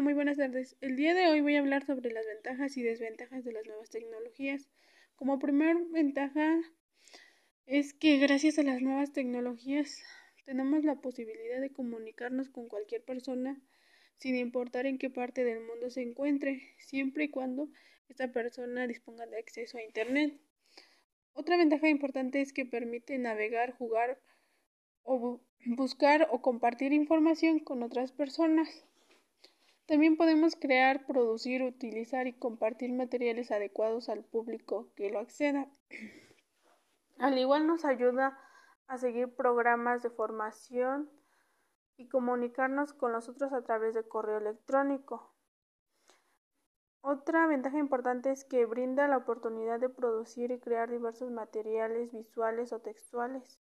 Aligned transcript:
Muy 0.00 0.14
buenas 0.14 0.38
tardes. 0.38 0.78
El 0.80 0.96
día 0.96 1.12
de 1.12 1.26
hoy 1.26 1.42
voy 1.42 1.56
a 1.56 1.58
hablar 1.58 1.84
sobre 1.84 2.10
las 2.10 2.24
ventajas 2.24 2.74
y 2.78 2.82
desventajas 2.82 3.44
de 3.44 3.52
las 3.52 3.66
nuevas 3.66 3.90
tecnologías. 3.90 4.70
Como 5.14 5.38
primer 5.38 5.76
ventaja 5.90 6.58
es 7.66 7.92
que 7.92 8.16
gracias 8.16 8.58
a 8.58 8.62
las 8.62 8.80
nuevas 8.80 9.12
tecnologías 9.12 10.02
tenemos 10.46 10.84
la 10.84 10.94
posibilidad 11.02 11.60
de 11.60 11.70
comunicarnos 11.70 12.48
con 12.48 12.66
cualquier 12.66 13.04
persona 13.04 13.60
sin 14.16 14.36
importar 14.36 14.86
en 14.86 14.96
qué 14.96 15.10
parte 15.10 15.44
del 15.44 15.60
mundo 15.60 15.90
se 15.90 16.00
encuentre, 16.00 16.62
siempre 16.78 17.24
y 17.24 17.28
cuando 17.28 17.68
esta 18.08 18.32
persona 18.32 18.86
disponga 18.86 19.26
de 19.26 19.38
acceso 19.38 19.76
a 19.76 19.82
Internet. 19.82 20.40
Otra 21.34 21.58
ventaja 21.58 21.90
importante 21.90 22.40
es 22.40 22.54
que 22.54 22.64
permite 22.64 23.18
navegar, 23.18 23.72
jugar 23.76 24.18
o 25.02 25.42
buscar 25.66 26.26
o 26.30 26.40
compartir 26.40 26.94
información 26.94 27.58
con 27.58 27.82
otras 27.82 28.12
personas. 28.12 28.86
También 29.90 30.16
podemos 30.16 30.54
crear, 30.54 31.04
producir, 31.04 31.64
utilizar 31.64 32.28
y 32.28 32.32
compartir 32.32 32.92
materiales 32.92 33.50
adecuados 33.50 34.08
al 34.08 34.22
público 34.22 34.92
que 34.94 35.10
lo 35.10 35.18
acceda. 35.18 35.66
Al 37.18 37.36
igual 37.36 37.66
nos 37.66 37.84
ayuda 37.84 38.38
a 38.86 38.98
seguir 38.98 39.34
programas 39.34 40.04
de 40.04 40.10
formación 40.10 41.10
y 41.96 42.06
comunicarnos 42.06 42.92
con 42.92 43.10
nosotros 43.10 43.52
a 43.52 43.62
través 43.62 43.94
de 43.94 44.06
correo 44.06 44.38
electrónico. 44.38 45.34
Otra 47.00 47.48
ventaja 47.48 47.80
importante 47.80 48.30
es 48.30 48.44
que 48.44 48.66
brinda 48.66 49.08
la 49.08 49.16
oportunidad 49.16 49.80
de 49.80 49.88
producir 49.88 50.52
y 50.52 50.60
crear 50.60 50.88
diversos 50.88 51.32
materiales 51.32 52.12
visuales 52.12 52.72
o 52.72 52.78
textuales. 52.78 53.58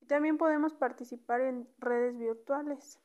Y 0.00 0.06
también 0.06 0.38
podemos 0.38 0.74
participar 0.74 1.40
en 1.40 1.68
redes 1.80 2.16
virtuales 2.16 3.00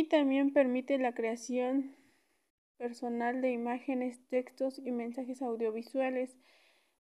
y 0.00 0.04
también 0.04 0.54
permite 0.54 0.96
la 0.96 1.12
creación 1.12 1.94
personal 2.78 3.42
de 3.42 3.52
imágenes, 3.52 4.18
textos 4.30 4.78
y 4.78 4.92
mensajes 4.92 5.42
audiovisuales 5.42 6.38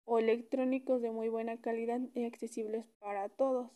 o 0.05 0.19
electrónicos 0.19 1.01
de 1.01 1.11
muy 1.11 1.31
buena 1.31 1.59
calidad 1.59 2.01
y 2.13 2.27
accesibles 2.27 2.87
para 2.99 3.31
todos. 3.31 3.71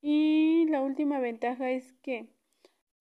Y 0.00 0.66
la 0.68 0.80
última 0.80 1.18
ventaja 1.18 1.68
es 1.68 1.94
que 1.94 2.28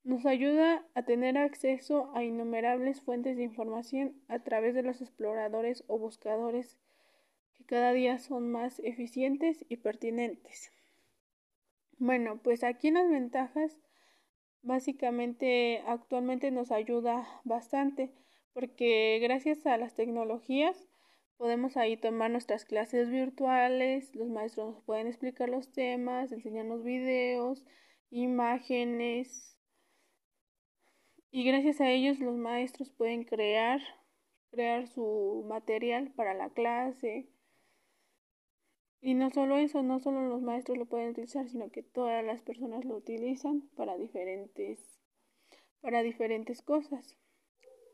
nos 0.03 0.25
ayuda 0.25 0.84
a 0.95 1.03
tener 1.03 1.38
acceso 1.38 2.12
a 2.16 2.23
innumerables 2.23 3.02
fuentes 3.02 3.38
de 3.38 3.44
información 3.44 4.19
a 4.28 4.39
través 4.39 4.73
de 4.73 4.81
los 4.81 5.02
exploradores 5.02 5.84
o 5.86 6.00
buscadores 6.00 6.80
que 7.59 7.66
cada 7.66 7.94
día 7.94 8.17
son 8.17 8.52
más 8.52 8.80
eficientes 8.80 9.64
y 9.69 9.78
pertinentes. 9.78 10.72
Bueno, 12.00 12.40
pues 12.44 12.64
aquí 12.64 12.90
en 12.90 12.94
las 12.95 13.09
ventajas, 13.09 13.80
básicamente 14.62 15.81
actualmente 15.88 16.52
nos 16.52 16.72
ayuda 16.72 17.28
bastante 17.44 18.12
porque 18.53 19.20
gracias 19.22 19.66
a 19.66 19.78
las 19.78 19.95
tecnologías 19.95 20.88
podemos 21.38 21.78
ahí 21.78 21.98
tomar 21.98 22.31
nuestras 22.31 22.66
clases 22.66 23.09
virtuales, 23.09 24.14
los 24.16 24.30
maestros 24.30 24.75
nos 24.75 24.84
pueden 24.84 25.08
explicar 25.08 25.50
los 25.50 25.72
temas, 25.72 26.31
enseñarnos 26.31 26.84
videos, 26.84 27.64
imágenes 28.12 29.58
y 31.31 31.44
gracias 31.45 31.81
a 31.81 31.90
ellos 31.90 32.20
los 32.20 32.36
maestros 32.36 32.92
pueden 32.92 33.23
crear 33.23 33.81
crear 34.52 34.88
su 34.88 35.45
material 35.48 36.12
para 36.16 36.34
la 36.34 36.50
clase 36.50 37.28
y 39.02 39.14
no 39.14 39.30
solo 39.30 39.58
eso, 39.58 39.84
no 39.84 40.00
solo 40.00 40.28
los 40.28 40.42
maestros 40.42 40.78
lo 40.78 40.86
pueden 40.86 41.09
utilizar, 41.09 41.48
sino 41.48 41.70
que 41.70 41.84
todas 41.84 42.23
las 42.23 42.42
personas 42.42 42.86
lo 42.86 42.95
utilizan 42.95 43.70
para 43.76 43.98
diferentes, 43.98 45.00
para 45.81 46.02
diferentes 46.02 46.62
cosas. 46.62 47.18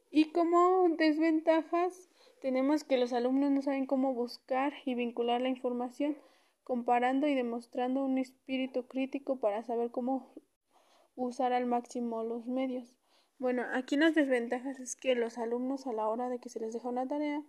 Y 0.09 0.31
como 0.31 0.87
desventajas, 0.97 2.09
tenemos 2.41 2.83
que 2.83 2.97
los 2.97 3.13
alumnos 3.13 3.51
no 3.51 3.61
saben 3.61 3.85
cómo 3.85 4.13
buscar 4.13 4.73
y 4.85 4.95
vincular 4.95 5.41
la 5.41 5.49
información, 5.49 6.17
comparando 6.63 7.27
y 7.27 7.35
demostrando 7.35 8.05
un 8.05 8.17
espíritu 8.17 8.87
crítico 8.87 9.39
para 9.39 9.63
saber 9.63 9.91
cómo 9.91 10.33
usar 11.15 11.53
al 11.53 11.65
máximo 11.65 12.23
los 12.23 12.45
medios. 12.45 12.95
Bueno, 13.39 13.63
aquí 13.73 13.97
las 13.97 14.15
desventajas 14.15 14.79
es 14.79 14.95
que 14.95 15.15
los 15.15 15.37
alumnos 15.37 15.85
a 15.87 15.93
la 15.93 16.07
hora 16.07 16.29
de 16.29 16.39
que 16.39 16.49
se 16.49 16.59
les 16.59 16.73
deja 16.73 16.87
una 16.87 17.07
tarea, 17.07 17.43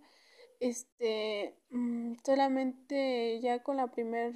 este, 0.59 1.57
mm, 1.69 2.15
solamente 2.25 3.39
ya 3.41 3.63
con 3.63 3.77
la 3.77 3.91
primer 3.91 4.33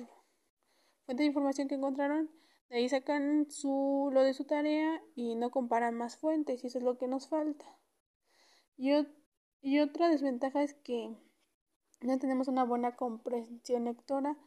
fuente 1.05 1.23
de 1.23 1.27
información 1.27 1.67
que 1.67 1.75
encontraron, 1.75 2.29
de 2.69 2.77
ahí 2.77 2.89
sacan 2.89 3.49
su, 3.49 4.09
lo 4.13 4.23
de 4.23 4.33
su 4.33 4.45
tarea 4.45 5.01
y 5.15 5.35
no 5.35 5.51
comparan 5.51 5.95
más 5.95 6.17
fuentes 6.17 6.63
y 6.63 6.67
eso 6.67 6.77
es 6.77 6.83
lo 6.83 6.97
que 6.97 7.07
nos 7.07 7.27
falta. 7.27 7.65
Y, 8.77 8.91
y 9.61 9.79
otra 9.79 10.09
desventaja 10.09 10.63
es 10.63 10.73
que 10.73 11.15
no 12.01 12.19
tenemos 12.19 12.47
una 12.47 12.63
buena 12.63 12.95
comprensión 12.95 13.85
lectora 13.85 14.37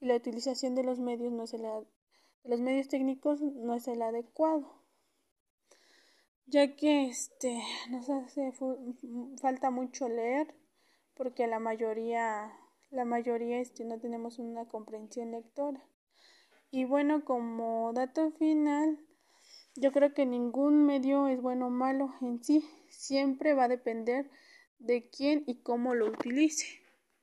y 0.00 0.06
la 0.06 0.16
utilización 0.16 0.74
de 0.74 0.84
los 0.84 0.98
medios 0.98 1.32
no 1.32 1.44
es 1.44 1.54
el, 1.54 1.62
de 1.62 1.86
los 2.50 2.60
medios 2.60 2.88
técnicos 2.88 3.40
no 3.40 3.74
es 3.74 3.88
el 3.88 4.02
adecuado 4.02 4.78
ya 6.48 6.76
que 6.76 7.06
este 7.06 7.62
nos 7.90 8.08
hace 8.08 8.52
falta 9.40 9.70
mucho 9.70 10.08
leer 10.08 10.54
porque 11.18 11.48
la 11.48 11.58
mayoría, 11.58 12.50
la 12.90 13.04
mayoría 13.04 13.58
este, 13.58 13.84
no 13.84 13.98
tenemos 13.98 14.38
una 14.38 14.66
comprensión 14.66 15.32
lectora. 15.32 15.84
Y 16.70 16.84
bueno, 16.84 17.24
como 17.24 17.92
dato 17.92 18.30
final, 18.30 18.98
yo 19.74 19.90
creo 19.92 20.14
que 20.14 20.24
ningún 20.24 20.86
medio 20.86 21.26
es 21.26 21.42
bueno 21.42 21.66
o 21.66 21.70
malo 21.70 22.14
en 22.20 22.42
sí, 22.42 22.64
siempre 22.88 23.52
va 23.52 23.64
a 23.64 23.68
depender 23.68 24.30
de 24.78 25.10
quién 25.10 25.42
y 25.46 25.56
cómo 25.56 25.94
lo 25.94 26.06
utilice. 26.06 26.66